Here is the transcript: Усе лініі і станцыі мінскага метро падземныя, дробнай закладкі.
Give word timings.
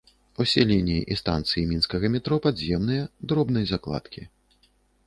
Усе 0.43 0.63
лініі 0.69 1.03
і 1.15 1.17
станцыі 1.21 1.67
мінскага 1.75 2.11
метро 2.17 2.35
падземныя, 2.47 3.03
дробнай 3.31 3.63
закладкі. 3.75 4.21